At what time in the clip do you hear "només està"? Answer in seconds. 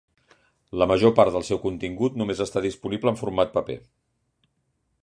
2.23-2.65